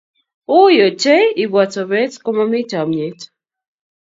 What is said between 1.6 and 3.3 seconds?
sobeet komami chamnyet